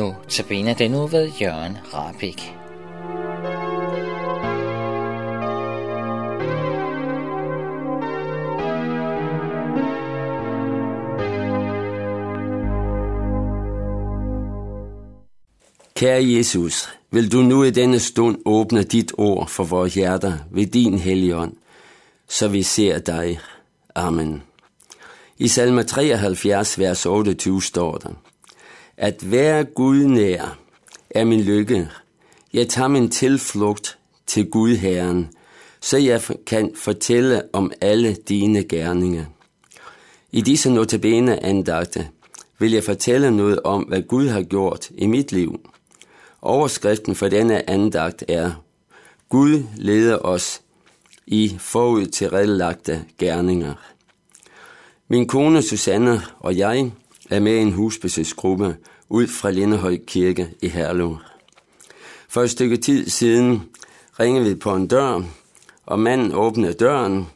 [0.00, 2.54] Nu tabiner den nu ved Jørgen Rabik.
[15.94, 20.66] Kære Jesus, vil du nu i denne stund åbne dit ord for vores hjerter ved
[20.66, 21.52] din helligånd,
[22.28, 23.40] så vi ser dig.
[23.94, 24.42] Amen.
[25.38, 28.29] I salme 73, vers 28 står der,
[29.00, 30.58] at være Gud nær
[31.10, 31.90] er min lykke.
[32.52, 35.28] Jeg tager min tilflugt til Gud Herren,
[35.80, 39.24] så jeg kan fortælle om alle dine gerninger.
[40.32, 42.08] I disse notabene andagte
[42.58, 45.60] vil jeg fortælle noget om, hvad Gud har gjort i mit liv.
[46.42, 48.52] Overskriften for denne andagt er,
[49.28, 50.62] Gud leder os
[51.26, 53.74] i forud til redlagte gerninger.
[55.08, 56.92] Min kone Susanne og jeg
[57.30, 58.76] er med i en husbesøgsgruppe
[59.10, 61.16] ud fra Lindehøj Kirke i Herlev.
[62.28, 63.62] For et stykke tid siden
[64.20, 65.22] ringede vi på en dør,
[65.86, 67.26] og manden åbnede døren.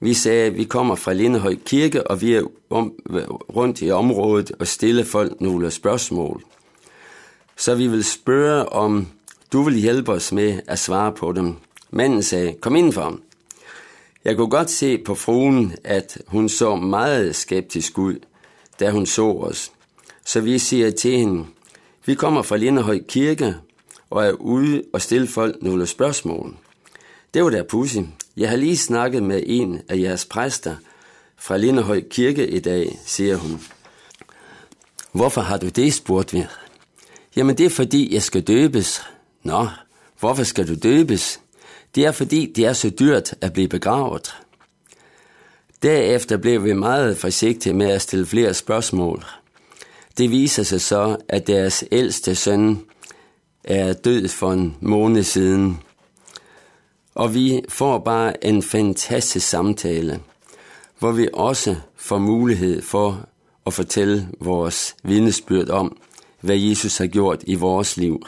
[0.00, 2.92] Vi sagde, at vi kommer fra Lindehøj Kirke, og vi er om,
[3.56, 6.42] rundt i området og stille folk nogle spørgsmål.
[7.56, 9.06] Så vi vil spørge, om
[9.52, 11.54] du vil hjælpe os med at svare på dem.
[11.90, 13.18] Manden sagde, kom indenfor.
[14.24, 18.16] Jeg kunne godt se på fruen, at hun så meget skeptisk ud,
[18.80, 19.72] da hun så os.
[20.24, 21.46] Så vi siger til hende,
[22.06, 23.54] vi kommer fra Lindehøj Kirke
[24.10, 26.56] og er ude og stille folk nogle spørgsmål.
[27.34, 27.98] Det var der pussy.
[28.36, 30.76] Jeg har lige snakket med en af jeres præster
[31.36, 33.60] fra Lindehøj Kirke i dag, siger hun.
[35.12, 36.44] Hvorfor har du det, spurgte vi.
[37.36, 39.02] Jamen det er fordi, jeg skal døbes.
[39.42, 39.68] Nå,
[40.20, 41.40] hvorfor skal du døbes?
[41.94, 44.36] Det er fordi, det er så dyrt at blive begravet.
[45.82, 49.24] Derefter blev vi meget forsigtige med at stille flere spørgsmål.
[50.20, 52.80] Det viser sig så, at deres ældste søn
[53.64, 55.80] er død for en måned siden.
[57.14, 60.20] Og vi får bare en fantastisk samtale,
[60.98, 63.28] hvor vi også får mulighed for
[63.66, 65.96] at fortælle vores vidnesbyrd om,
[66.40, 68.26] hvad Jesus har gjort i vores liv.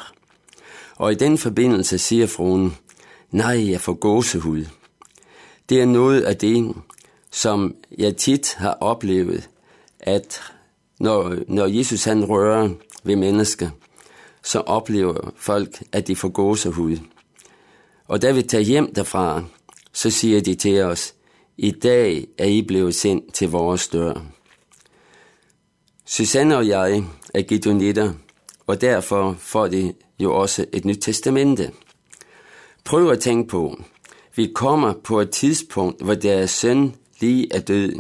[0.97, 2.77] Og i den forbindelse siger fruen,
[3.31, 4.65] nej, jeg får gåsehud.
[5.69, 6.75] Det er noget af det,
[7.31, 9.49] som jeg tit har oplevet,
[10.01, 10.43] at
[11.03, 12.69] når, når Jesus han rører
[13.05, 13.71] ved mennesker,
[14.43, 16.97] så oplever folk, at de får gåsehud.
[18.09, 19.45] Og da vi tager hjem derfra,
[19.93, 21.15] så siger de til os,
[21.57, 24.15] i dag er I blevet sendt til vores dør.
[26.07, 28.13] Susanne og jeg er gidonitter,
[28.67, 31.71] og derfor får de jo også et nyt testamente.
[32.85, 33.83] Prøv at tænke på,
[34.37, 37.93] vi kommer på et tidspunkt, hvor deres søn lige er død,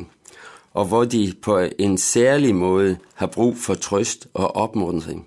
[0.72, 5.26] og hvor de på en særlig måde har brug for trøst og opmuntring,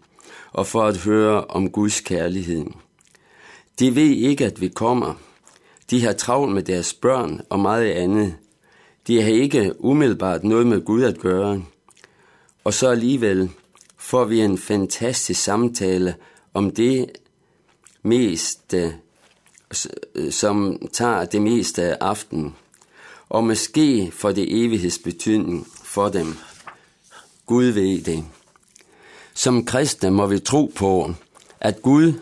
[0.52, 2.66] og for at høre om Guds kærlighed.
[3.80, 5.14] De ved ikke, at vi kommer.
[5.90, 8.36] De har travlt med deres børn og meget andet.
[9.08, 11.64] De har ikke umiddelbart noget med Gud at gøre.
[12.64, 13.50] Og så alligevel
[13.98, 16.16] får vi en fantastisk samtale
[16.54, 17.12] om det
[18.04, 18.96] meste,
[20.30, 22.56] som tager det meste af aftenen,
[23.30, 26.38] og måske for det evighedsbetydning for dem.
[27.46, 28.24] Gud ved det.
[29.34, 31.14] Som kristne må vi tro på,
[31.60, 32.14] at Gud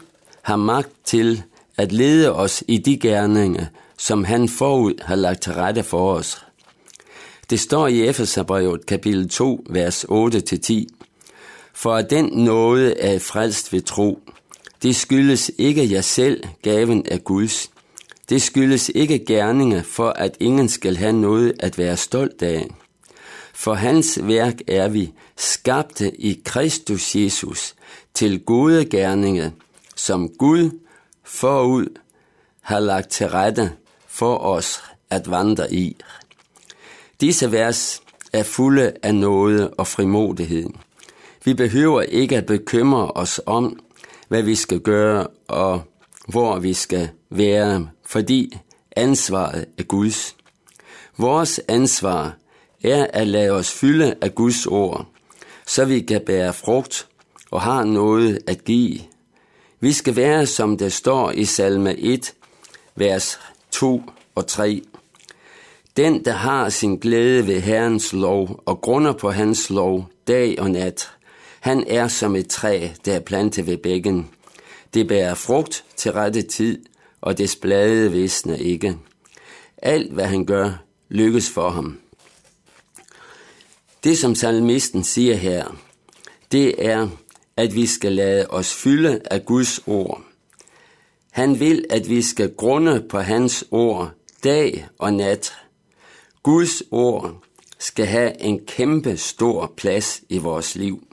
[0.41, 1.44] har magt til
[1.78, 3.66] at lede os i de gerninger,
[3.97, 6.46] som han forud har lagt til rette for os.
[7.50, 10.85] Det står i Efeserbrevet kapitel 2, vers 8-10.
[11.74, 14.20] For at den nåde er frelst ved tro,
[14.84, 17.72] det skyldes ikke jer selv, gaven af Guds.
[18.29, 22.67] Det skyldes ikke gerninger for, at ingen skal have noget at være stolt af.
[23.53, 27.75] For hans værk er vi, skabte i Kristus Jesus,
[28.13, 29.50] til gode gerninger,
[29.95, 30.79] som Gud
[31.23, 32.00] forud
[32.61, 33.72] har lagt til rette
[34.07, 35.97] for os at vandre i.
[37.22, 38.02] Disse vers
[38.34, 40.70] er fulde af noget og frimodighed.
[41.46, 43.79] Vi behøver ikke at bekymre os om,
[44.28, 45.81] hvad vi skal gøre og
[46.28, 48.57] hvor vi skal være, fordi
[48.95, 50.35] ansvaret er Guds.
[51.17, 52.35] Vores ansvar
[52.83, 55.05] er at lade os fylde af Guds ord,
[55.65, 57.07] så vi kan bære frugt
[57.51, 58.99] og har noget at give.
[59.79, 62.33] Vi skal være, som det står i salme 1,
[62.95, 63.39] vers
[63.71, 64.01] 2
[64.35, 64.81] og 3.
[65.97, 70.71] Den, der har sin glæde ved Herrens lov og grunder på hans lov dag og
[70.71, 71.11] nat,
[71.59, 74.29] han er som et træ, der er plantet ved bækken.
[74.93, 76.92] Det bærer frugt til rette tid,
[77.23, 78.97] og dets blade visner ikke.
[79.78, 81.99] Alt, hvad han gør, lykkes for ham.
[84.03, 85.75] Det, som salmisten siger her,
[86.52, 87.09] det er,
[87.58, 90.22] at vi skal lade os fylde af Guds ord.
[91.31, 94.11] Han vil, at vi skal grunde på hans ord
[94.43, 95.53] dag og nat.
[96.43, 97.43] Guds ord
[97.79, 101.08] skal have en kæmpe stor plads i vores liv.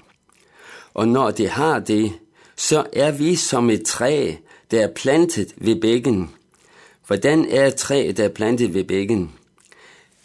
[0.94, 2.12] Og når det har det,
[2.56, 4.34] så er vi som et træ,
[4.70, 6.30] der er plantet ved bækken.
[7.06, 9.32] Hvordan er et træ, der er plantet ved bækken?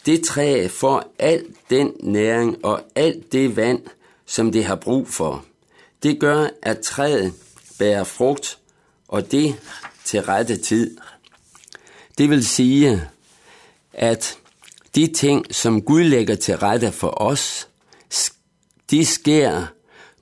[0.06, 3.82] Det træ får al den næring og alt det vand,
[4.26, 5.44] som det har brug for.
[6.02, 7.34] Det gør, at træet
[7.78, 8.58] bærer frugt,
[9.08, 9.56] og det
[10.04, 10.96] til rette tid.
[12.18, 13.08] Det vil sige,
[13.92, 14.38] at
[14.94, 17.68] de ting, som Gud lægger til rette for os,
[18.90, 19.66] de sker,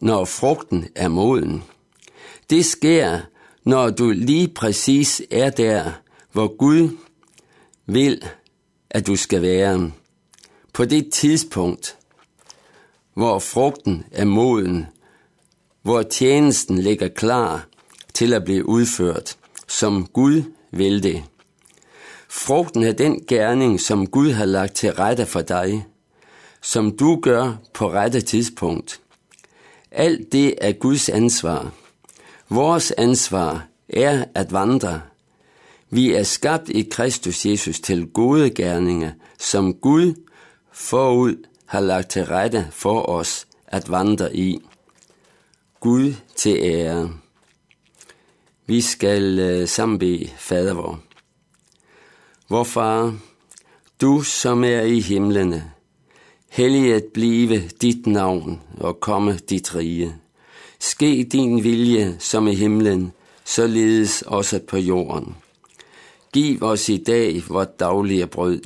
[0.00, 1.65] når frugten er moden.
[2.50, 3.21] Det sker,
[3.64, 5.93] når du lige præcis er der,
[6.32, 6.88] hvor Gud
[7.87, 8.25] vil,
[8.90, 9.93] at du skal være.
[10.72, 11.96] På det tidspunkt,
[13.14, 14.87] hvor frugten er moden,
[15.82, 17.66] hvor tjenesten ligger klar
[18.14, 19.37] til at blive udført,
[19.69, 21.25] som Gud vil det.
[22.28, 25.87] Frugten er den gerning, som Gud har lagt til rette for dig,
[26.62, 29.00] som du gør på rette tidspunkt.
[29.90, 31.72] Alt det er Guds ansvar.
[32.49, 35.00] Vores ansvar er at vandre.
[35.91, 40.14] Vi er skabt i Kristus Jesus til gode gerninger, som Gud
[40.73, 44.58] forud har lagt til rette for os at vandre i.
[45.81, 47.11] Gud til ære.
[48.67, 51.00] Vi skal øh, sammen bede fader vor.
[52.49, 53.19] Vor far,
[54.00, 55.73] du som er i himlene,
[56.49, 60.14] helliget blive dit navn og komme dit rige.
[60.84, 63.12] Ske din vilje som i himlen,
[63.44, 65.36] således også på jorden.
[66.32, 68.60] Giv os i dag vort daglige brød,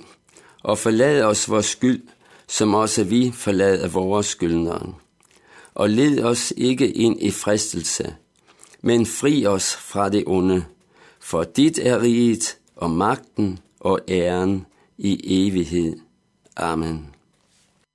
[0.63, 2.03] og forlad os vores skyld,
[2.49, 4.95] som også vi forlader vores skyldnere.
[5.75, 8.15] Og led os ikke ind i fristelse,
[8.83, 10.65] men fri os fra det onde,
[11.21, 14.67] for dit er riget og magten og æren
[14.99, 15.97] i evighed.
[16.57, 17.18] Amen.